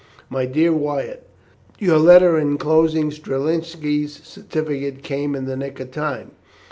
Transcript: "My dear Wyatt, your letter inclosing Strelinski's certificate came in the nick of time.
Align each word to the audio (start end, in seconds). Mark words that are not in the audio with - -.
"My 0.31 0.47
dear 0.47 0.73
Wyatt, 0.73 1.27
your 1.77 1.99
letter 1.99 2.35
inclosing 2.39 3.11
Strelinski's 3.11 4.13
certificate 4.23 5.03
came 5.03 5.35
in 5.35 5.45
the 5.45 5.55
nick 5.55 5.79
of 5.79 5.91
time. 5.91 6.31